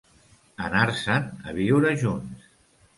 [0.69, 2.53] Anar-se'n a viure junts.